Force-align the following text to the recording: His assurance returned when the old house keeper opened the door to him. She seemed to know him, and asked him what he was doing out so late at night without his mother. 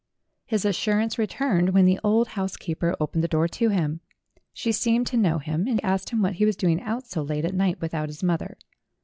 His 0.47 0.65
assurance 0.65 1.19
returned 1.19 1.75
when 1.75 1.85
the 1.85 1.99
old 2.03 2.29
house 2.29 2.57
keeper 2.57 2.95
opened 2.99 3.23
the 3.23 3.27
door 3.27 3.47
to 3.49 3.69
him. 3.69 3.99
She 4.51 4.71
seemed 4.71 5.05
to 5.05 5.15
know 5.15 5.37
him, 5.37 5.67
and 5.67 5.79
asked 5.85 6.09
him 6.09 6.23
what 6.23 6.33
he 6.37 6.43
was 6.45 6.55
doing 6.55 6.81
out 6.81 7.05
so 7.05 7.21
late 7.21 7.45
at 7.45 7.53
night 7.53 7.79
without 7.81 8.09
his 8.09 8.23
mother. 8.23 8.57